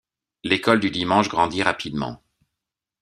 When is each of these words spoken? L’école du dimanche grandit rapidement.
L’école 0.43 0.79
du 0.79 0.89
dimanche 0.89 1.29
grandit 1.29 1.61
rapidement. 1.61 2.23